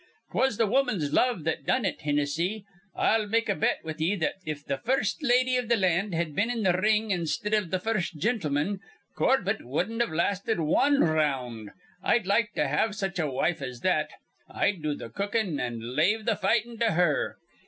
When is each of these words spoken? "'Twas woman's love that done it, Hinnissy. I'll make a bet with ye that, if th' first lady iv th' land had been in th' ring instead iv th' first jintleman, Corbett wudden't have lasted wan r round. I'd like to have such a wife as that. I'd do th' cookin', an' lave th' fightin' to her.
"'Twas 0.31 0.57
woman's 0.57 1.13
love 1.13 1.43
that 1.43 1.63
done 1.63 1.85
it, 1.85 1.99
Hinnissy. 2.01 2.63
I'll 2.95 3.27
make 3.27 3.47
a 3.47 3.53
bet 3.53 3.81
with 3.83 4.01
ye 4.01 4.15
that, 4.15 4.33
if 4.47 4.65
th' 4.65 4.83
first 4.83 5.21
lady 5.21 5.57
iv 5.57 5.69
th' 5.69 5.77
land 5.77 6.15
had 6.15 6.33
been 6.33 6.49
in 6.49 6.63
th' 6.63 6.75
ring 6.75 7.11
instead 7.11 7.53
iv 7.53 7.69
th' 7.69 7.83
first 7.83 8.17
jintleman, 8.17 8.79
Corbett 9.15 9.63
wudden't 9.63 9.99
have 10.01 10.09
lasted 10.11 10.59
wan 10.59 11.03
r 11.03 11.13
round. 11.13 11.69
I'd 12.01 12.25
like 12.25 12.53
to 12.53 12.67
have 12.67 12.95
such 12.95 13.19
a 13.19 13.29
wife 13.29 13.61
as 13.61 13.81
that. 13.81 14.09
I'd 14.49 14.81
do 14.81 14.97
th' 14.97 15.13
cookin', 15.13 15.59
an' 15.59 15.95
lave 15.95 16.25
th' 16.25 16.39
fightin' 16.41 16.79
to 16.79 16.93
her. 16.93 17.37